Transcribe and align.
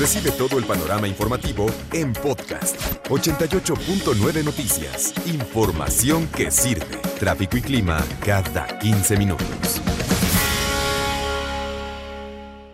Recibe 0.00 0.30
todo 0.30 0.58
el 0.58 0.64
panorama 0.64 1.06
informativo 1.06 1.66
en 1.92 2.14
podcast 2.14 2.74
88.9 3.10 4.42
Noticias. 4.42 5.12
Información 5.26 6.26
que 6.28 6.50
sirve. 6.50 6.96
Tráfico 7.18 7.58
y 7.58 7.60
clima 7.60 8.02
cada 8.24 8.78
15 8.78 9.18
minutos. 9.18 9.82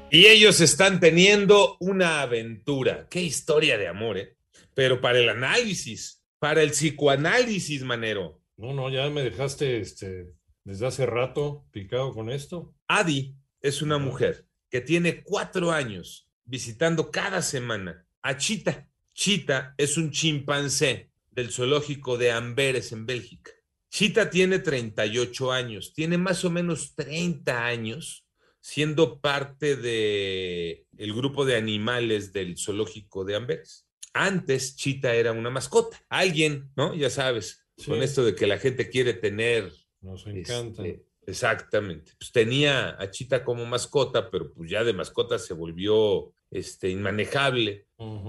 Y 0.09 0.27
ellos 0.27 0.61
están 0.61 1.01
teniendo 1.01 1.77
una 1.81 2.23
aventura. 2.23 3.09
Qué 3.11 3.23
historia 3.23 3.77
de 3.77 3.89
amor, 3.89 4.19
¿eh? 4.19 4.37
Pero 4.73 5.01
para 5.01 5.19
el 5.19 5.29
análisis, 5.29 6.23
para 6.39 6.63
el 6.63 6.71
psicoanálisis, 6.71 7.83
manero. 7.83 8.41
No, 8.57 8.73
no, 8.73 8.89
ya 8.89 9.11
me 9.11 9.23
dejaste 9.23 9.81
este, 9.81 10.33
desde 10.63 10.87
hace 10.87 11.07
rato 11.07 11.67
picado 11.73 12.15
con 12.15 12.31
esto. 12.31 12.73
Adi 12.87 13.35
es 13.61 13.83
una 13.83 13.99
mujer 13.99 14.47
que 14.71 14.81
tiene 14.81 15.25
cuatro 15.25 15.73
años 15.73 16.26
visitando 16.47 17.11
cada 17.11 17.43
semana 17.43 18.07
a 18.23 18.37
Chita. 18.37 18.89
Chita 19.13 19.75
es 19.77 19.97
un 19.97 20.11
chimpancé 20.11 21.11
del 21.31 21.51
zoológico 21.51 22.17
de 22.17 22.31
Amberes 22.33 22.93
en 22.93 23.07
Bélgica. 23.07 23.51
Chita 23.91 24.31
tiene 24.31 24.59
38 24.59 25.53
años, 25.53 25.93
tiene 25.95 26.19
más 26.19 26.45
o 26.45 26.51
menos 26.51 26.95
30 26.95 27.65
años 27.67 28.25
siendo 28.61 29.21
parte 29.21 29.77
de 29.77 30.87
el 30.99 31.15
grupo 31.15 31.45
de 31.45 31.57
animales 31.57 32.33
del 32.33 32.59
zoológico 32.59 33.25
de 33.25 33.37
Amberes. 33.37 33.87
Antes 34.13 34.77
Chita 34.77 35.15
era 35.15 35.33
una 35.33 35.51
mascota. 35.51 36.03
Alguien, 36.09 36.71
¿no? 36.77 36.95
Ya 36.95 37.11
sabes, 37.11 37.63
Sí. 37.79 37.91
con 37.91 38.03
esto 38.03 38.25
de 38.25 38.35
que 38.35 38.47
la 38.47 38.59
gente 38.59 38.89
quiere 38.89 39.13
tener 39.13 39.71
Nos 40.01 40.27
encanta. 40.27 40.83
este, 40.87 41.06
exactamente. 41.27 42.13
Pues 42.19 42.33
tenía 42.33 43.01
a 43.01 43.11
Chita 43.11 43.45
como 43.45 43.67
mascota, 43.67 44.31
pero 44.31 44.53
pues 44.53 44.71
ya 44.71 44.85
de 44.85 44.93
mascota 44.93 45.39
se 45.39 45.55
volvió 45.55 46.33
este, 46.51 46.89
inmanejable 46.89 47.87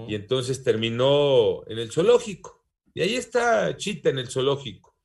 y 0.08 0.16
entonces 0.16 0.64
terminó 0.64 1.64
en 1.68 1.80
el 1.80 1.92
zoológico. 1.92 2.66
Y 2.94 3.02
ahí 3.02 3.16
está 3.16 3.76
Chita 3.78 4.10
en 4.10 4.20
el 4.20 4.28
zoológico, 4.28 4.96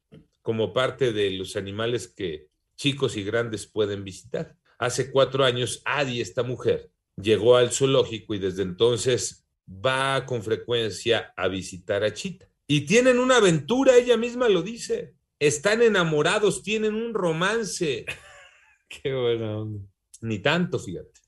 como 0.40 0.72
parte 0.72 1.12
de 1.12 1.30
los 1.32 1.56
animales 1.56 2.08
que 2.08 2.48
chicos 2.76 3.16
y 3.16 3.22
grandes 3.22 3.66
pueden 3.66 4.04
visitar. 4.04 4.56
Hace 4.78 5.12
cuatro 5.12 5.44
años, 5.44 5.82
Adi, 5.84 6.20
esta 6.20 6.42
mujer, 6.42 6.90
llegó 7.16 7.56
al 7.56 7.70
zoológico 7.70 8.34
y 8.34 8.38
desde 8.38 8.62
entonces 8.62 9.44
va 9.68 10.26
con 10.26 10.42
frecuencia 10.42 11.32
a 11.36 11.48
visitar 11.48 12.02
a 12.02 12.12
Chita. 12.12 12.48
Y 12.66 12.82
tienen 12.82 13.18
una 13.18 13.36
aventura, 13.36 13.96
ella 13.96 14.16
misma 14.16 14.48
lo 14.48 14.62
dice. 14.62 15.14
Están 15.42 15.82
enamorados, 15.82 16.62
tienen 16.62 16.94
un 16.94 17.14
romance. 17.14 18.06
Qué 18.88 19.12
buena 19.12 19.58
onda. 19.58 19.84
Ni 20.20 20.38
tanto, 20.38 20.78
fíjate. 20.78 21.18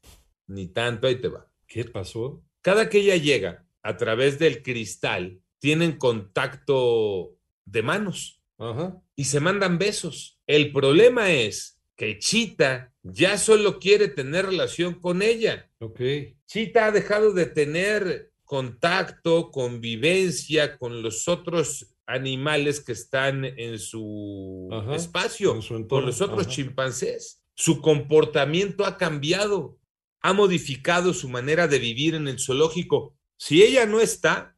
Ni 0.46 0.68
tanto, 0.68 1.08
ahí 1.08 1.16
te 1.16 1.26
va. 1.26 1.50
¿Qué 1.66 1.84
pasó? 1.84 2.40
Cada 2.60 2.88
que 2.88 2.98
ella 2.98 3.16
llega 3.16 3.66
a 3.82 3.96
través 3.96 4.38
del 4.38 4.62
cristal, 4.62 5.40
tienen 5.58 5.98
contacto 5.98 7.36
de 7.64 7.82
manos 7.82 8.40
Ajá. 8.56 9.02
y 9.16 9.24
se 9.24 9.40
mandan 9.40 9.78
besos. 9.78 10.38
El 10.46 10.70
problema 10.70 11.32
es 11.32 11.80
que 11.96 12.20
Chita 12.20 12.94
ya 13.02 13.36
solo 13.36 13.80
quiere 13.80 14.06
tener 14.06 14.46
relación 14.46 14.94
con 15.00 15.22
ella. 15.22 15.68
Ok. 15.80 16.00
Chita 16.46 16.86
ha 16.86 16.92
dejado 16.92 17.32
de 17.32 17.46
tener 17.46 18.30
contacto, 18.44 19.50
convivencia 19.50 20.78
con 20.78 21.02
los 21.02 21.26
otros 21.26 21.93
animales 22.06 22.80
que 22.80 22.92
están 22.92 23.44
en 23.44 23.78
su 23.78 24.68
Ajá, 24.72 24.96
espacio, 24.96 25.54
en 25.54 25.62
su 25.62 25.86
con 25.86 26.04
los 26.06 26.20
otros 26.20 26.42
ajá. 26.46 26.50
chimpancés. 26.50 27.42
Su 27.54 27.80
comportamiento 27.80 28.84
ha 28.84 28.96
cambiado, 28.98 29.78
ha 30.20 30.32
modificado 30.32 31.14
su 31.14 31.28
manera 31.28 31.68
de 31.68 31.78
vivir 31.78 32.14
en 32.14 32.28
el 32.28 32.38
zoológico. 32.38 33.16
Si 33.36 33.62
ella 33.62 33.86
no 33.86 34.00
está. 34.00 34.56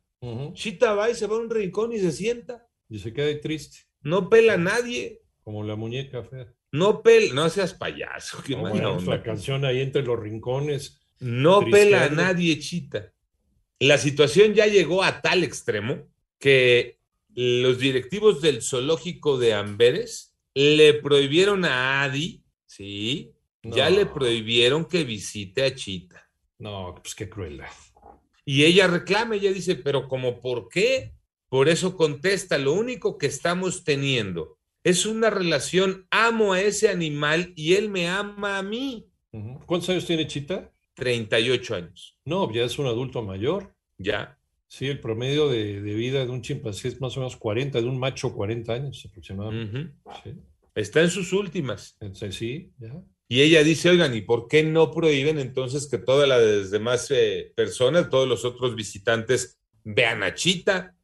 Chita 0.55 0.95
va 0.95 1.09
y 1.11 1.15
se 1.15 1.27
va 1.27 1.37
a 1.37 1.39
un 1.41 1.51
rincón 1.51 1.93
y 1.93 1.99
se 2.01 2.11
sienta. 2.11 2.67
Y 2.89 2.99
se 2.99 3.13
queda 3.13 3.27
ahí 3.27 3.41
triste, 3.41 3.79
No 4.01 4.29
pela 4.29 4.55
a 4.55 4.57
nadie. 4.59 5.21
como 5.45 5.63
la 5.63 5.77
muñeca 5.77 6.23
fea. 6.25 6.53
No 6.73 7.03
pela, 7.03 7.33
no 7.35 7.49
seas 7.49 7.75
payaso, 7.75 8.43
qué 8.45 8.57
No, 8.57 8.63
mala 8.63 8.89
bueno, 8.89 9.11
la 9.11 9.23
canción 9.23 9.65
ahí 9.65 9.81
entre 9.81 10.03
los 10.03 10.19
rincones. 10.19 11.01
No 11.21 11.61
pela 11.61 12.05
a 12.05 12.09
nadie, 12.11 12.59
Chita. 12.59 13.13
La 13.79 13.99
situación 13.99 14.55
ya 14.55 14.67
llegó 14.67 15.03
a 15.05 15.21
tal 15.23 15.45
extremo 15.45 16.09
que 16.39 16.99
los 17.37 17.79
directivos 17.79 18.41
del 18.41 18.63
zoológico 18.63 19.39
de 19.39 19.53
Amberes 19.55 20.35
le 20.55 20.95
prohibieron 20.95 21.65
a 21.67 22.03
Adi, 22.03 22.43
sí, 22.65 23.33
ya 23.63 23.91
le 23.91 24.07
prohibieron 24.07 24.87
que 24.87 25.05
visite 25.05 25.63
a 25.65 25.75
Chita. 25.75 26.29
No, 26.59 26.95
pues 27.03 27.15
qué 27.15 27.29
crueldad. 27.29 27.69
Y 28.45 28.65
ella 28.65 28.87
reclama, 28.87 29.35
ella 29.37 29.53
dice, 29.53 29.77
pero 29.77 30.09
como 30.09 30.41
por 30.41 30.69
qué? 30.69 31.13
Por 31.49 31.69
eso 31.69 31.97
contesta, 31.97 32.59
lo 32.59 32.73
único 32.73 33.19
que 33.19 33.27
estamos 33.27 33.85
teniendo 33.85 34.57
es 34.83 35.05
una 35.05 35.31
relación, 35.31 36.07
amo 36.11 36.53
a 36.55 36.61
ese 36.61 36.89
animal 36.89 37.53
y 37.57 37.75
él 37.75 37.91
me 37.91 38.09
ama 38.09 38.57
a 38.59 38.63
mí. 38.63 39.09
¿Cuántos 39.67 39.91
años 39.91 40.07
tiene 40.07 40.27
Chita? 40.27 40.73
38 40.95 41.75
años, 41.75 42.17
No, 42.25 42.51
ya 42.51 42.65
es 42.65 42.79
un 42.79 42.87
adulto 42.87 43.21
mayor. 43.23 43.75
ya. 43.99 44.36
Sí, 44.69 44.89
el 44.89 45.01
promedio 45.01 45.49
de, 45.49 45.81
de 45.81 45.95
vida 45.95 46.25
de 46.25 46.31
un 46.31 46.43
chimpancé 46.43 46.89
es 46.89 47.01
más 47.01 47.17
o 47.17 47.21
menos 47.21 47.37
40, 47.37 47.81
de 47.81 47.87
un 47.87 47.99
macho 47.99 48.35
40 48.35 48.73
años 48.73 49.07
aproximadamente. 49.09 49.93
Sí, 50.25 50.35
Está 50.75 51.01
en 51.03 51.11
sus 51.11 51.33
últimas. 51.33 51.97
Entonces, 52.01 52.35
sí, 52.35 52.73
ya. 52.79 53.03
Y 53.29 53.41
ella 53.41 53.65
dice, 53.65 53.91
oigan, 53.91 54.15
¿y 54.15 54.21
por 54.21 54.47
qué 54.47 54.63
no 54.63 54.93
prohíben 54.93 55.39
entonces 55.39 55.89
que 55.89 55.99
todas 55.99 56.29
las 56.29 56.71
demás 56.71 57.11
eh, 57.11 57.53
personas, 57.57 58.09
todos 58.09 58.29
los 58.29 58.45
otros 58.45 58.77
visitantes, 58.77 59.59
vean 59.83 60.23
a 60.23 60.35
Chita? 60.35 60.95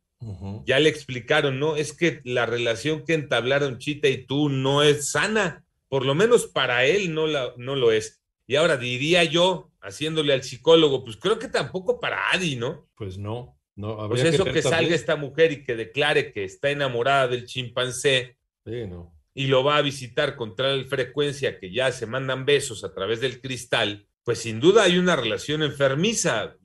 Ya 0.67 0.79
le 0.79 0.89
explicaron, 0.89 1.59
¿no? 1.59 1.75
Es 1.75 1.93
que 1.93 2.21
la 2.23 2.47
relación 2.47 3.05
que 3.05 3.15
entablaron 3.15 3.79
Chita 3.79 4.09
y 4.09 4.25
tú 4.25 4.49
no 4.49 4.85
es 4.85 5.11
sana. 5.11 5.65
Por 5.89 6.07
lo 6.07 6.15
menos 6.15 6.47
para 6.47 6.85
él 6.85 7.13
no, 7.13 7.27
la, 7.27 7.53
no 7.57 7.75
lo 7.75 7.91
es. 7.91 8.22
Y 8.47 8.57
ahora 8.57 8.77
diría 8.77 9.25
yo, 9.25 9.73
haciéndole 9.81 10.33
al 10.33 10.43
psicólogo, 10.43 11.05
pues 11.05 11.17
creo 11.17 11.39
que 11.39 11.49
tampoco 11.49 12.01
para 12.01 12.31
Adi, 12.31 12.57
¿no? 12.57 12.89
Pues 12.97 13.19
no, 13.19 13.59
no. 13.77 14.09
Pues 14.09 14.25
eso 14.25 14.45
que, 14.45 14.63
salga 14.63 14.95
esta 14.95 15.17
mujer 15.17 15.53
y 15.53 15.65
que 15.65 15.77
declare 15.77 16.33
que 16.33 16.45
está 16.45 16.71
enamorada 16.71 17.29
del 17.29 17.47
chimpancé, 17.47 18.37
Sí, 18.65 18.87
no. 18.87 19.13
y 19.35 19.47
lo 19.47 19.65
va 19.65 19.77
a 19.77 19.83
visitar 19.83 20.37
con 20.37 20.55
tal 20.55 20.87
frecuencia 20.87 21.59
que 21.59 21.73
ya 21.73 21.91
se 21.91 22.07
mandan 22.07 22.45
besos 22.45 22.85
a 22.85 22.95
través 22.95 23.21
del 23.21 23.41
cristal, 23.41 24.07
pues 24.25 24.39
sin 24.41 24.61
duda 24.61 24.85
hay 24.85 24.99
una 24.99 25.17
relación 25.17 25.63
enfermiza 25.63 26.57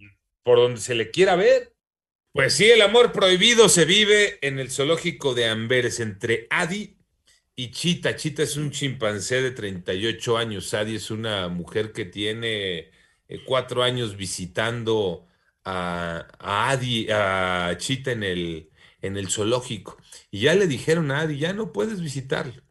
por 0.44 0.60
donde 0.60 0.80
se 0.80 0.96
le 0.96 1.10
quiera 1.10 1.36
ver. 1.36 1.74
Pues 2.34 2.54
sí, 2.54 2.66
el 2.66 2.84
amor 2.84 3.14
prohibido 3.14 3.68
se 3.68 3.86
vive 3.86 4.38
en 4.42 4.60
el 4.60 4.70
zoológico 4.70 5.34
de 5.34 5.48
Amberes 5.48 6.00
entre 6.00 6.46
Adi 6.52 6.97
y 7.58 7.72
Chita. 7.72 8.16
Chita 8.16 8.44
es 8.44 8.56
un 8.58 8.72
chimpancé 8.72 9.42
de 9.42 9.52
38 9.52 10.38
años. 10.38 10.74
Adi 10.74 10.96
es 10.96 11.12
una 11.12 11.50
mujer 11.50 11.92
que 11.92 12.06
tiene 12.06 12.92
eh, 13.28 13.44
cuatro 13.46 13.84
años 13.84 14.16
visitando 14.16 15.28
a, 15.66 16.28
Adi, 16.40 17.10
a 17.12 17.76
Chita 17.78 18.12
en 18.12 18.24
el, 18.24 18.70
en 19.02 19.18
el 19.18 19.30
zoológico. 19.30 19.98
Y 20.32 20.42
ya 20.42 20.56
le 20.56 20.68
dijeron 20.68 21.12
a 21.12 21.22
Adi, 21.22 21.40
ya 21.40 21.54
no 21.54 21.74
puedes 21.74 22.02
visitarlo. 22.02 22.64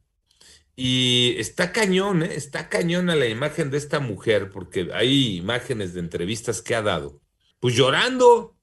Y 0.77 1.37
está 1.39 1.73
cañón, 1.73 2.23
¿eh? 2.23 2.35
está 2.37 2.69
cañón 2.69 3.07
la 3.07 3.27
imagen 3.27 3.71
de 3.71 3.79
esta 3.79 4.01
mujer, 4.01 4.51
porque 4.51 4.91
hay 4.95 5.37
imágenes 5.37 5.95
de 5.95 6.01
entrevistas 6.01 6.63
que 6.63 6.75
ha 6.75 6.83
dado. 6.83 7.23
Pues 7.61 7.75
llorando, 7.75 8.57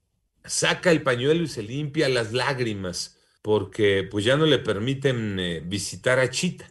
saca 0.46 0.92
el 0.92 1.04
pañuelo 1.04 1.44
y 1.44 1.48
se 1.48 1.64
limpia 1.64 2.10
las 2.10 2.34
lágrimas, 2.34 3.18
porque 3.44 4.08
pues 4.10 4.26
ya 4.26 4.38
no 4.38 4.48
le 4.48 4.58
permiten 4.58 5.38
eh, 5.40 5.62
visitar 5.64 6.18
a 6.18 6.30
Chita. 6.32 6.66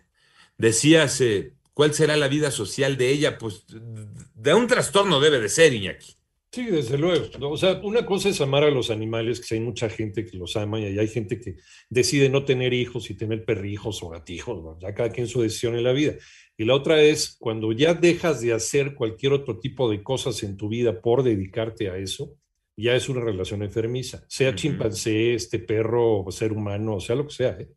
Decías, 0.56 1.20
eh, 1.20 1.52
¿cuál 1.74 1.94
será 1.94 2.16
la 2.16 2.28
vida 2.28 2.50
social 2.50 2.96
de 2.96 3.10
ella? 3.10 3.38
Pues 3.38 3.66
de 3.68 4.54
un 4.54 4.66
trastorno 4.66 5.20
debe 5.20 5.38
de 5.38 5.50
ser, 5.50 5.74
Iñaki. 5.74 6.16
Sí, 6.50 6.66
desde 6.66 6.98
luego. 6.98 7.26
O 7.50 7.56
sea, 7.56 7.80
una 7.82 8.04
cosa 8.04 8.30
es 8.30 8.40
amar 8.40 8.64
a 8.64 8.70
los 8.70 8.90
animales, 8.90 9.40
que 9.40 9.54
hay 9.54 9.60
mucha 9.60 9.88
gente 9.88 10.24
que 10.24 10.36
los 10.36 10.56
ama 10.56 10.80
y 10.80 10.98
hay 10.98 11.08
gente 11.08 11.38
que 11.38 11.56
decide 11.88 12.28
no 12.28 12.44
tener 12.44 12.72
hijos 12.72 13.10
y 13.10 13.14
tener 13.14 13.44
perrijos 13.44 14.02
o 14.02 14.08
gatijos, 14.08 14.78
ya 14.80 14.94
cada 14.94 15.10
quien 15.10 15.28
su 15.28 15.42
decisión 15.42 15.76
en 15.76 15.84
la 15.84 15.92
vida. 15.92 16.14
Y 16.56 16.64
la 16.64 16.74
otra 16.74 17.02
es 17.02 17.36
cuando 17.38 17.72
ya 17.72 17.94
dejas 17.94 18.40
de 18.40 18.52
hacer 18.54 18.94
cualquier 18.94 19.32
otro 19.32 19.58
tipo 19.60 19.90
de 19.90 20.02
cosas 20.02 20.42
en 20.42 20.56
tu 20.56 20.68
vida 20.68 21.00
por 21.00 21.22
dedicarte 21.22 21.90
a 21.90 21.96
eso, 21.96 22.36
ya 22.82 22.94
es 22.94 23.08
una 23.08 23.20
relación 23.20 23.62
enfermiza, 23.62 24.24
sea 24.28 24.54
chimpancé, 24.54 25.34
este 25.34 25.58
perro, 25.58 26.24
ser 26.30 26.52
humano, 26.52 27.00
sea 27.00 27.16
lo 27.16 27.26
que 27.26 27.34
sea. 27.34 27.56
¿eh? 27.58 27.70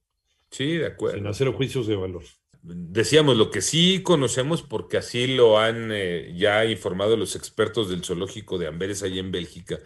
Sí, 0.49 0.77
de 0.77 0.87
acuerdo. 0.87 1.17
Sin 1.17 1.27
hacer 1.27 1.49
juicios 1.49 1.87
de 1.87 1.95
valor 1.95 2.23
decíamos 2.65 3.37
lo 3.37 3.51
que 3.51 3.61
sí 3.61 4.01
conocemos 4.01 4.63
porque 4.63 4.97
así 4.97 5.27
lo 5.27 5.59
han 5.59 5.91
eh, 5.91 6.33
ya 6.35 6.65
informado 6.65 7.15
los 7.15 7.35
expertos 7.35 7.89
del 7.89 8.03
zoológico 8.03 8.57
de 8.57 8.67
Amberes 8.67 9.03
allá 9.03 9.19
en 9.19 9.31
Bélgica, 9.31 9.79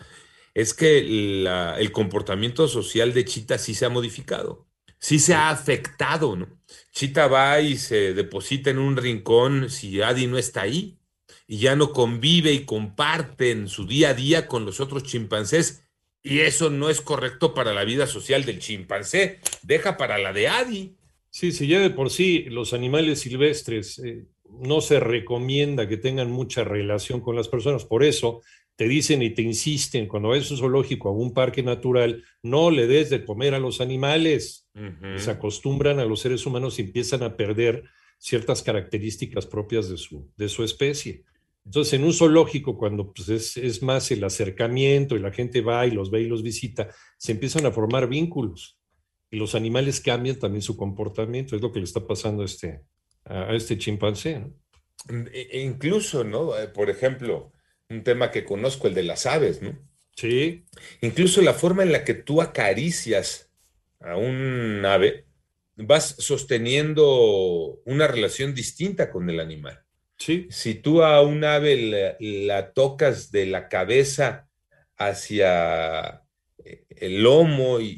es 0.53 0.73
que 0.73 0.99
el 0.99 1.91
comportamiento 1.91 2.67
social 2.67 3.13
de 3.13 3.25
Chita 3.25 3.57
sí 3.57 3.73
se 3.73 3.85
ha 3.85 3.89
modificado, 3.89 4.67
sí 4.97 5.19
se 5.19 5.33
ha 5.33 5.49
afectado, 5.49 6.35
¿no? 6.35 6.47
Chita 6.91 7.27
va 7.27 7.59
y 7.59 7.77
se 7.77 8.13
deposita 8.13 8.69
en 8.69 8.79
un 8.79 8.97
rincón 8.97 9.69
si 9.69 10.01
Adi 10.01 10.27
no 10.27 10.37
está 10.37 10.61
ahí 10.61 10.98
y 11.51 11.57
ya 11.57 11.75
no 11.75 11.93
convive 11.93 12.53
y 12.53 12.63
comparte 12.63 13.49
en 13.49 13.67
su 13.69 13.87
día 13.87 14.09
a 14.09 14.13
día 14.13 14.45
con 14.45 14.65
los 14.65 14.79
otros 14.79 15.01
chimpancés. 15.01 15.83
Y 16.21 16.41
eso 16.41 16.69
no 16.69 16.91
es 16.91 17.01
correcto 17.01 17.55
para 17.55 17.73
la 17.73 17.83
vida 17.85 18.05
social 18.05 18.45
del 18.45 18.59
chimpancé, 18.59 19.39
deja 19.63 19.97
para 19.97 20.19
la 20.19 20.31
de 20.31 20.47
Adi. 20.47 20.95
Sí, 21.31 21.51
sí, 21.51 21.65
ya 21.65 21.79
de 21.79 21.89
por 21.89 22.11
sí 22.11 22.43
los 22.49 22.73
animales 22.73 23.21
silvestres 23.21 23.97
eh, 23.97 24.27
no 24.61 24.79
se 24.79 24.99
recomienda 24.99 25.87
que 25.87 25.97
tengan 25.97 26.29
mucha 26.29 26.63
relación 26.63 27.19
con 27.19 27.35
las 27.35 27.47
personas, 27.47 27.83
por 27.83 28.03
eso 28.03 28.43
te 28.75 28.87
dicen 28.87 29.23
y 29.23 29.31
te 29.31 29.41
insisten 29.41 30.07
cuando 30.07 30.31
a 30.31 30.37
un 30.37 30.43
zoológico, 30.43 31.09
a 31.09 31.13
un 31.13 31.33
parque 31.33 31.63
natural, 31.63 32.23
no 32.43 32.69
le 32.69 32.85
des 32.85 33.09
de 33.09 33.25
comer 33.25 33.55
a 33.55 33.59
los 33.59 33.81
animales. 33.81 34.67
Se 35.17 35.31
acostumbran 35.31 35.99
a 35.99 36.05
los 36.05 36.19
seres 36.19 36.45
humanos 36.45 36.77
y 36.77 36.83
empiezan 36.83 37.23
a 37.23 37.35
perder 37.35 37.85
ciertas 38.19 38.61
características 38.61 39.47
propias 39.47 39.89
de 39.89 39.97
su, 39.97 40.31
de 40.37 40.47
su 40.47 40.63
especie. 40.63 41.25
Entonces, 41.69 41.93
en 41.93 42.03
un 42.03 42.13
zoológico, 42.13 42.75
cuando 42.79 43.13
pues, 43.13 43.29
es, 43.29 43.55
es, 43.55 43.83
más 43.83 44.09
el 44.09 44.23
acercamiento 44.23 45.15
y 45.15 45.19
la 45.19 45.31
gente 45.31 45.61
va 45.61 45.85
y 45.85 45.91
los 45.91 46.09
ve 46.09 46.21
y 46.21 46.27
los 46.27 46.41
visita, 46.41 46.89
se 47.15 47.31
empiezan 47.31 47.67
a 47.67 47.71
formar 47.71 48.09
vínculos 48.09 48.79
y 49.29 49.37
los 49.37 49.53
animales 49.53 50.01
cambian 50.01 50.39
también 50.39 50.63
su 50.63 50.75
comportamiento. 50.75 51.55
Es 51.55 51.61
lo 51.61 51.71
que 51.71 51.77
le 51.77 51.85
está 51.85 52.07
pasando 52.07 52.41
a 52.41 52.45
este, 52.45 52.81
a 53.23 53.53
este 53.53 53.77
chimpancé. 53.77 54.39
¿no? 54.39 55.27
E, 55.31 55.47
e 55.51 55.61
incluso, 55.61 56.23
¿no? 56.23 56.57
Eh, 56.57 56.69
por 56.69 56.89
ejemplo, 56.89 57.51
un 57.87 58.03
tema 58.03 58.31
que 58.31 58.45
conozco, 58.45 58.87
el 58.87 58.95
de 58.95 59.03
las 59.03 59.27
aves, 59.27 59.61
¿no? 59.61 59.77
Sí. 60.15 60.65
Incluso 61.01 61.39
la 61.43 61.53
forma 61.53 61.83
en 61.83 61.91
la 61.91 62.03
que 62.03 62.15
tú 62.15 62.41
acaricias 62.41 63.51
a 63.99 64.15
un 64.17 64.83
ave, 64.87 65.27
vas 65.75 66.15
sosteniendo 66.17 67.79
una 67.85 68.07
relación 68.07 68.55
distinta 68.55 69.11
con 69.11 69.29
el 69.29 69.39
animal. 69.39 69.85
Sí. 70.19 70.47
Si 70.51 70.75
tú 70.75 71.01
a 71.01 71.21
un 71.21 71.43
ave 71.43 72.17
la 72.19 72.73
tocas 72.73 73.31
de 73.31 73.45
la 73.45 73.69
cabeza 73.69 74.47
hacia 74.97 76.23
eh, 76.63 76.83
el 76.89 77.23
lomo 77.23 77.79
y, 77.79 77.95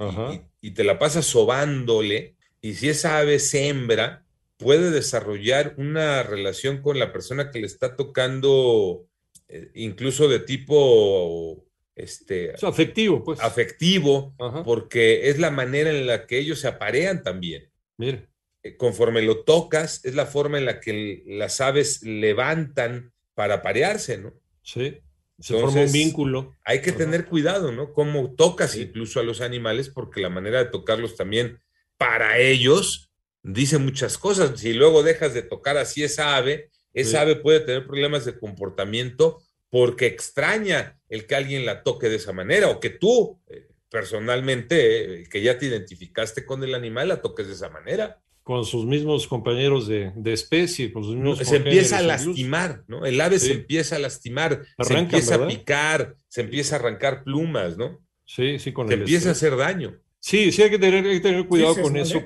y 0.61 0.71
te 0.71 0.83
la 0.83 0.99
pasas 0.99 1.25
sobándole, 1.25 2.35
y 2.61 2.75
si 2.75 2.89
esa 2.89 3.17
ave 3.17 3.39
sembra, 3.39 4.23
puede 4.57 4.91
desarrollar 4.91 5.73
una 5.77 6.21
relación 6.23 6.81
con 6.81 6.99
la 6.99 7.11
persona 7.11 7.49
que 7.49 7.59
le 7.59 7.65
está 7.65 7.95
tocando, 7.95 9.07
eh, 9.47 9.71
incluso 9.73 10.27
de 10.27 10.39
tipo 10.39 11.65
este, 11.95 12.53
afectivo, 12.61 13.23
pues. 13.23 13.39
Afectivo, 13.41 14.35
porque 14.63 15.29
es 15.29 15.39
la 15.39 15.51
manera 15.51 15.89
en 15.89 16.05
la 16.05 16.27
que 16.27 16.37
ellos 16.37 16.59
se 16.59 16.67
aparean 16.67 17.23
también. 17.23 17.69
Mira. 17.97 18.27
Eh, 18.63 18.77
conforme 18.77 19.21
lo 19.21 19.43
tocas, 19.43 20.05
es 20.05 20.13
la 20.13 20.25
forma 20.25 20.57
en 20.57 20.65
la 20.65 20.79
que 20.79 21.23
las 21.25 21.61
aves 21.61 22.03
levantan 22.03 23.11
para 23.33 23.55
aparearse, 23.55 24.17
¿no? 24.17 24.33
Sí. 24.61 24.99
Se 25.39 25.59
forma 25.59 25.81
un 25.81 25.91
vínculo. 25.91 26.55
Hay 26.63 26.81
que 26.81 26.91
tener 26.91 27.25
cuidado, 27.25 27.71
¿no? 27.71 27.93
Cómo 27.93 28.35
tocas 28.35 28.75
incluso 28.75 29.19
a 29.19 29.23
los 29.23 29.41
animales, 29.41 29.89
porque 29.89 30.21
la 30.21 30.29
manera 30.29 30.59
de 30.59 30.69
tocarlos 30.69 31.15
también 31.15 31.59
para 31.97 32.37
ellos 32.37 33.09
dice 33.41 33.79
muchas 33.79 34.19
cosas. 34.19 34.59
Si 34.59 34.73
luego 34.73 35.01
dejas 35.01 35.33
de 35.33 35.41
tocar 35.41 35.77
así 35.77 36.03
esa 36.03 36.35
ave, 36.35 36.69
esa 36.93 37.21
ave 37.21 37.37
puede 37.37 37.61
tener 37.61 37.87
problemas 37.87 38.25
de 38.25 38.37
comportamiento 38.37 39.41
porque 39.71 40.05
extraña 40.05 40.99
el 41.09 41.25
que 41.25 41.35
alguien 41.35 41.65
la 41.65 41.81
toque 41.81 42.09
de 42.09 42.17
esa 42.17 42.33
manera 42.33 42.67
o 42.67 42.79
que 42.79 42.91
tú 42.91 43.39
eh, 43.47 43.67
personalmente, 43.89 45.21
eh, 45.21 45.29
que 45.29 45.41
ya 45.41 45.57
te 45.57 45.65
identificaste 45.65 46.45
con 46.45 46.63
el 46.63 46.75
animal, 46.75 47.07
la 47.07 47.21
toques 47.21 47.47
de 47.47 47.53
esa 47.53 47.69
manera 47.69 48.21
con 48.43 48.65
sus 48.65 48.85
mismos 48.85 49.27
compañeros 49.27 49.87
de, 49.87 50.13
especie, 50.25 50.91
con 50.91 51.03
sus 51.03 51.15
mismos 51.15 51.39
Se 51.39 51.57
empieza 51.57 51.99
a 51.99 52.01
lastimar, 52.01 52.83
¿no? 52.87 53.05
El 53.05 53.19
ave 53.21 53.39
se 53.39 53.53
empieza 53.53 53.95
a 53.95 53.99
lastimar, 53.99 54.63
se 54.79 54.93
empieza 54.97 55.35
a 55.35 55.47
picar, 55.47 56.15
se 56.27 56.41
empiza 56.41 56.75
a 56.75 56.79
arrancar 56.79 57.23
plumas, 57.23 57.77
¿no? 57.77 57.99
Sí, 58.25 58.59
sí, 58.59 58.71
con 58.71 58.87
Se 58.87 58.95
empieza 58.95 59.29
a 59.29 59.31
hacer 59.33 59.55
daño. 59.55 59.99
Sí, 60.19 60.51
sí 60.51 60.61
hay 60.61 60.69
que 60.69 60.79
tener, 60.79 61.05
hay 61.05 61.15
que 61.15 61.19
tener 61.19 61.47
cuidado 61.47 61.81
con 61.81 61.97
eso. 61.97 62.21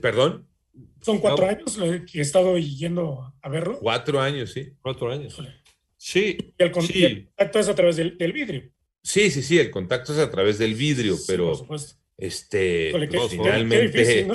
¿Perdón? 0.00 0.46
Son 1.00 1.18
cuatro 1.18 1.46
años 1.46 1.78
que 2.10 2.18
he 2.18 2.22
estado 2.22 2.58
yendo 2.58 3.32
a 3.40 3.48
verlo. 3.48 3.78
Cuatro 3.78 4.20
años, 4.20 4.52
sí. 4.52 4.72
Cuatro 4.82 5.10
años. 5.10 5.40
Sí. 5.96 6.38
Y 6.58 6.62
el, 6.62 6.70
contacto 6.72 7.58
es 7.58 7.68
a 7.68 7.74
través 7.74 7.96
del, 7.96 8.32
vidrio. 8.32 8.70
Sí, 9.02 9.30
sí, 9.30 9.42
sí, 9.42 9.58
el 9.58 9.70
contacto 9.70 10.12
es 10.12 10.18
a 10.18 10.30
través 10.30 10.58
del 10.58 10.74
vidrio, 10.74 11.16
pero 11.26 11.52
este, 12.16 12.92
finalmente, 13.30 14.26
No, 14.26 14.34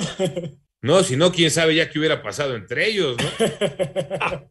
si 1.02 1.16
no, 1.16 1.32
quién 1.32 1.50
sabe 1.50 1.74
ya 1.74 1.88
qué 1.88 1.98
hubiera 1.98 2.22
pasado 2.22 2.54
entre 2.54 2.88
ellos, 2.88 3.16
¿no? 3.16 3.28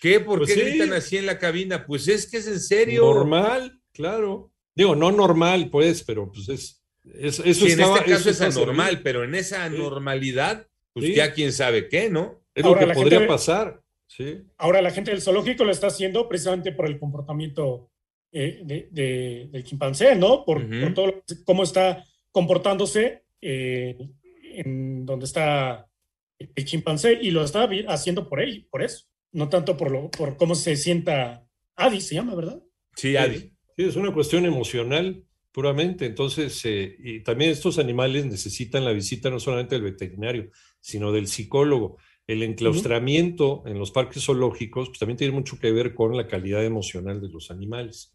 ¿Qué? 0.00 0.20
¿Por 0.20 0.38
pues 0.40 0.54
qué 0.54 0.62
gritan 0.62 0.92
así 0.92 1.16
en 1.16 1.26
la 1.26 1.38
cabina? 1.38 1.86
Pues 1.86 2.08
es 2.08 2.30
que 2.30 2.38
es 2.38 2.46
en 2.46 2.60
serio. 2.60 3.02
Normal, 3.02 3.80
claro. 3.92 4.52
Digo, 4.74 4.94
no 4.94 5.10
normal, 5.10 5.70
pues, 5.70 6.02
pero 6.04 6.30
pues 6.30 6.48
es. 6.48 6.82
eso 7.18 7.42
sí, 7.42 7.72
en 7.72 7.80
este 7.80 8.04
caso 8.04 8.30
es 8.30 8.40
anormal, 8.40 9.00
pero 9.02 9.24
en 9.24 9.34
esa 9.34 9.64
anormalidad, 9.64 10.68
pues 10.92 11.14
ya 11.14 11.32
quién 11.32 11.52
sabe 11.52 11.88
qué, 11.88 12.10
¿no? 12.10 12.42
Es 12.54 12.64
lo 12.64 12.76
que 12.76 12.86
podría 12.88 13.26
pasar. 13.26 13.82
Sí. 14.06 14.42
Ahora, 14.58 14.80
la 14.82 14.90
gente 14.90 15.10
del 15.10 15.22
zoológico 15.22 15.64
lo 15.64 15.72
está 15.72 15.88
haciendo 15.88 16.28
precisamente 16.28 16.72
por 16.72 16.86
el 16.86 16.98
comportamiento 16.98 17.90
eh, 18.32 18.60
de, 18.64 19.48
del 19.50 19.64
chimpancé, 19.64 20.14
¿no? 20.14 20.44
Por, 20.44 20.66
todo 20.94 21.22
cómo 21.44 21.62
está 21.62 22.04
comportándose 22.30 23.24
eh, 23.40 23.96
en 24.60 25.06
donde 25.06 25.26
está 25.26 25.88
el 26.38 26.64
chimpancé 26.64 27.18
y 27.20 27.30
lo 27.30 27.42
está 27.42 27.68
haciendo 27.88 28.28
por 28.28 28.40
él, 28.40 28.66
por 28.70 28.82
eso, 28.82 29.06
no 29.32 29.48
tanto 29.48 29.76
por, 29.76 29.90
lo, 29.90 30.10
por 30.10 30.36
cómo 30.36 30.54
se 30.54 30.76
sienta 30.76 31.46
Adi, 31.76 32.00
se 32.00 32.14
llama, 32.14 32.34
¿verdad? 32.34 32.62
Sí, 32.96 33.16
Adi. 33.16 33.52
Sí, 33.76 33.84
es 33.84 33.96
una 33.96 34.12
cuestión 34.12 34.46
emocional 34.46 35.22
puramente. 35.52 36.06
Entonces, 36.06 36.60
eh, 36.64 36.96
y 36.98 37.20
también 37.20 37.50
estos 37.50 37.78
animales 37.78 38.26
necesitan 38.26 38.84
la 38.84 38.92
visita 38.92 39.30
no 39.30 39.40
solamente 39.40 39.74
del 39.74 39.84
veterinario, 39.84 40.50
sino 40.80 41.12
del 41.12 41.26
psicólogo. 41.26 41.98
El 42.26 42.42
enclaustramiento 42.42 43.62
en 43.66 43.78
los 43.78 43.90
parques 43.90 44.24
zoológicos 44.24 44.88
pues, 44.88 44.98
también 44.98 45.16
tiene 45.16 45.32
mucho 45.32 45.58
que 45.58 45.70
ver 45.72 45.94
con 45.94 46.16
la 46.16 46.26
calidad 46.26 46.64
emocional 46.64 47.20
de 47.20 47.28
los 47.28 47.50
animales. 47.50 48.12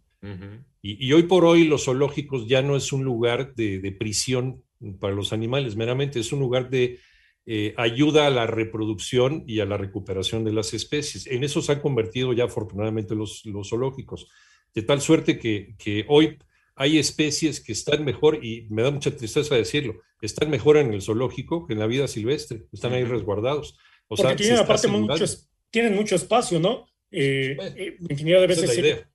y, 0.84 1.12
hoy 1.14 1.24
por 1.24 1.46
hoy 1.46 1.64
los 1.64 1.86
zoológicos 1.86 2.48
ya 2.48 2.62
no 2.62 2.76
es 2.76 2.94
un 2.94 3.04
lugar 3.04 3.56
de, 3.56 3.80
de 3.80 3.92
prisión 3.92 4.64
para 5.00 5.14
los 5.14 5.34
animales, 5.34 5.76
meramente 5.76 6.20
es 6.20 6.32
un 6.32 6.40
lugar 6.40 6.70
de 6.70 7.00
eh, 7.46 7.74
ayuda 7.78 8.28
a 8.28 8.30
la 8.30 8.46
reproducción 8.46 9.44
y 9.48 9.60
a 9.62 9.66
la 9.66 9.78
recuperación 9.78 10.44
de 10.44 10.54
las 10.54 10.74
especies. 10.74 11.26
En 11.28 11.44
eso 11.44 11.62
se 11.62 11.72
han 11.72 11.80
convertido 11.80 12.34
ya 12.34 12.46
afortunadamente 12.46 13.16
los, 13.16 13.46
los 13.46 13.70
zoológicos, 13.70 14.28
de 14.74 14.84
tal 14.84 15.02
suerte 15.02 15.40
que, 15.40 15.76
que, 15.78 16.06
hoy 16.08 16.38
hay 16.76 17.00
especies 17.00 17.60
que 17.60 17.72
están 17.72 18.06
mejor, 18.06 18.46
y 18.46 18.68
me 18.70 18.84
da 18.84 18.92
mucha 18.92 19.16
tristeza 19.16 19.56
decirlo, 19.56 20.02
están 20.22 20.50
mejor 20.50 20.78
en 20.78 20.94
el 20.94 21.02
zoológico 21.02 21.66
que 21.66 21.74
en 21.74 21.80
la 21.80 21.88
vida 21.88 22.08
silvestre, 22.08 22.66
están 22.72 22.94
ahí 22.94 23.04
resguardados. 23.04 23.78
O 24.08 24.16
Porque 24.16 24.36
tienen 24.36 24.60
aparte 24.60 24.88
mucho, 24.88 25.26
tienen 25.70 25.96
mucho 25.96 26.16
espacio, 26.16 26.60
¿no? 26.60 26.88
Eh, 27.12 27.58
eh, 27.76 27.98
infinidad 28.10 28.42
de 28.42 28.48
veces 28.48 29.06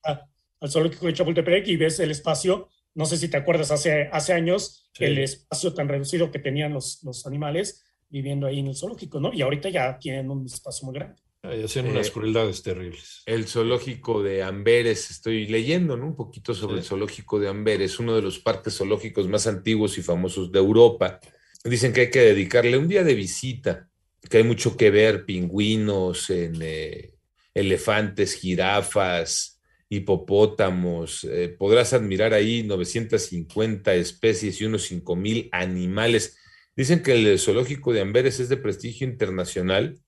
al 0.60 0.70
zoológico 0.70 1.06
de 1.06 1.12
Chapultepec 1.12 1.66
y 1.68 1.76
ves 1.76 2.00
el 2.00 2.10
espacio 2.10 2.68
no 2.96 3.04
sé 3.04 3.18
si 3.18 3.28
te 3.28 3.36
acuerdas, 3.36 3.70
hace, 3.70 4.08
hace 4.10 4.32
años, 4.32 4.90
el 4.98 5.18
espacio 5.18 5.74
tan 5.74 5.86
reducido 5.86 6.30
que 6.30 6.38
tenían 6.38 6.72
los, 6.72 7.02
los 7.04 7.26
animales 7.26 7.84
viviendo 8.08 8.46
ahí 8.46 8.60
en 8.60 8.68
el 8.68 8.76
zoológico, 8.76 9.20
¿no? 9.20 9.32
Y 9.34 9.42
ahorita 9.42 9.68
ya 9.68 9.98
tienen 9.98 10.30
un 10.30 10.46
espacio 10.46 10.86
muy 10.86 10.94
grande. 10.94 11.20
Ahí 11.42 11.62
hacen 11.62 11.86
unas 11.86 12.08
eh, 12.08 12.12
crueldades 12.12 12.62
terribles. 12.62 13.22
El 13.26 13.46
zoológico 13.46 14.22
de 14.22 14.42
Amberes, 14.42 15.10
estoy 15.10 15.46
leyendo 15.46 15.96
¿no? 15.96 16.06
un 16.06 16.16
poquito 16.16 16.54
sobre 16.54 16.78
el 16.78 16.84
zoológico 16.84 17.38
de 17.38 17.48
Amberes, 17.48 18.00
uno 18.00 18.16
de 18.16 18.22
los 18.22 18.38
parques 18.38 18.74
zoológicos 18.74 19.28
más 19.28 19.46
antiguos 19.46 19.98
y 19.98 20.02
famosos 20.02 20.50
de 20.50 20.58
Europa. 20.58 21.20
Dicen 21.64 21.92
que 21.92 22.02
hay 22.02 22.10
que 22.10 22.20
dedicarle 22.20 22.78
un 22.78 22.88
día 22.88 23.04
de 23.04 23.14
visita, 23.14 23.90
que 24.28 24.38
hay 24.38 24.44
mucho 24.44 24.76
que 24.76 24.90
ver, 24.90 25.26
pingüinos, 25.26 26.30
en, 26.30 26.56
eh, 26.62 27.12
elefantes, 27.52 28.34
jirafas, 28.34 29.55
hipopótamos, 29.88 31.24
eh, 31.24 31.54
podrás 31.56 31.92
admirar 31.92 32.34
ahí 32.34 32.62
950 32.62 33.94
especies 33.94 34.60
y 34.60 34.64
unos 34.64 34.82
5000 34.82 35.48
animales. 35.52 36.38
Dicen 36.74 37.02
que 37.02 37.12
el 37.12 37.38
zoológico 37.38 37.92
de 37.92 38.00
Amberes 38.00 38.40
es 38.40 38.48
de 38.48 38.56
prestigio 38.56 39.06
internacional 39.06 40.00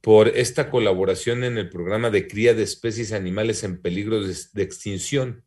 por 0.00 0.28
esta 0.28 0.70
colaboración 0.70 1.44
en 1.44 1.58
el 1.58 1.68
programa 1.68 2.10
de 2.10 2.26
cría 2.26 2.54
de 2.54 2.62
especies 2.62 3.12
animales 3.12 3.64
en 3.64 3.82
peligro 3.82 4.22
de, 4.22 4.62
extinción. 4.62 5.44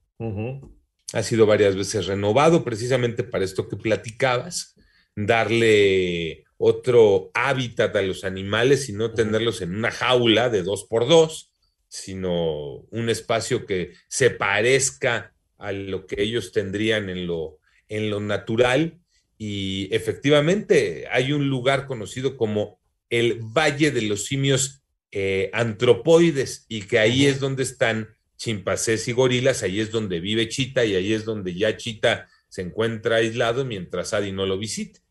Ha 1.14 1.24
sido 1.24 1.46
varias 1.46 1.76
veces 1.76 2.06
renovado 2.06 2.64
precisamente 2.64 3.24
para 3.24 3.44
esto 3.44 3.68
que 3.68 3.78
platicabas, 3.78 4.76
darle 5.16 6.44
otro 6.58 7.32
hábitat 7.34 7.96
a 7.96 8.02
los 8.04 8.24
animales 8.24 8.88
y 8.88 8.94
no 8.94 9.14
tenerlos 9.14 9.62
en 9.62 9.76
una 9.76 9.90
jaula 9.90 10.50
de 10.50 10.62
dos 10.62 10.86
por 10.86 11.08
dos, 11.08 11.51
sino 11.92 12.86
un 12.90 13.10
espacio 13.10 13.66
que 13.66 13.92
se 14.08 14.30
parezca 14.30 15.34
a 15.58 15.74
lo 15.74 16.06
que 16.06 16.22
ellos 16.22 16.54
tendrían 16.54 17.10
en 17.10 17.28
lo, 17.28 17.60
en 17.90 18.10
lo 18.10 18.22
natural. 18.22 18.98
Y 19.38 19.94
efectivamente 19.94 21.06
hay 21.12 21.34
un 21.34 21.50
lugar 21.50 21.88
conocido 21.88 22.38
como 22.38 22.80
el 23.10 23.40
Valle 23.42 23.92
de 23.92 24.04
los 24.04 24.24
Simios 24.24 24.84
eh, 25.12 25.50
Antropoides 25.52 26.66
y 26.70 26.84
que 26.84 26.98
ahí 26.98 27.26
es 27.26 27.42
donde 27.42 27.64
están 27.64 28.08
chimpancés 28.38 29.10
y 29.10 29.12
gorilas, 29.12 29.62
ahí 29.62 29.82
es 29.82 29.92
donde 29.92 30.22
vive 30.22 30.48
Chita 30.48 30.86
y 30.86 30.96
ahí 30.96 31.12
es 31.12 31.26
donde 31.26 31.54
ya 31.54 31.76
Chita 31.76 32.30
se 32.48 32.62
encuentra 32.62 33.18
aislado 33.18 33.66
mientras 33.66 34.14
Adi 34.14 34.32
no 34.32 34.46
lo 34.46 34.58
visite. 34.58 35.02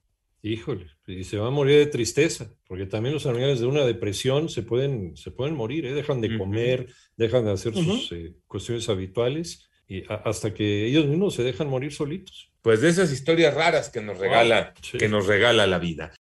Híjole, 0.43 0.87
y 1.07 1.25
se 1.25 1.39
va 1.39 1.49
a 1.49 1.51
morir 1.51 1.79
de 1.79 1.87
tristeza, 1.87 2.55
porque 2.67 2.87
también 2.87 3.15
los 3.15 3.27
animales 3.27 3.61
de 3.61 3.67
una 3.67 3.85
depresión 3.85 4.49
se 4.49 4.63
pueden, 4.63 5.17
se 5.17 5.31
pueden 5.31 5.55
morir, 5.55 5.85
¿eh? 5.85 5.93
dejan 5.93 6.23
de 6.23 6.39
comer, 6.39 6.87
dejan 7.17 7.45
de 7.45 7.53
hacer 7.53 7.75
sus 7.75 8.11
eh, 8.13 8.35
cuestiones 8.47 8.89
habituales, 8.89 9.69
y 9.87 10.05
hasta 10.09 10.55
que 10.55 10.87
ellos 10.87 11.07
mismos 11.07 11.35
se 11.35 11.43
dejan 11.43 11.69
morir 11.69 11.93
solitos. 11.93 12.53
Pues 12.63 12.81
de 12.81 12.89
esas 12.89 13.13
historias 13.13 13.55
raras 13.55 13.91
que 13.91 14.01
nos 14.01 14.19
regala, 14.19 14.73
que 14.99 15.09
nos 15.09 15.27
regala 15.27 15.67
la 15.67 15.79
vida. 15.79 16.13